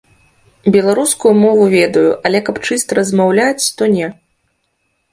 Беларускую 0.75 1.33
мову 1.43 1.67
ведаю, 1.77 2.07
але 2.31 2.43
каб 2.49 2.55
чыста 2.67 3.01
размаўляць, 3.03 3.63
то 3.77 3.83
не. 3.99 4.07